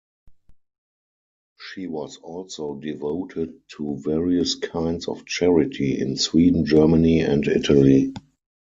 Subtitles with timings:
[1.59, 8.11] She was also devoted to various kinds of charity, in Sweden, Germany and Italy.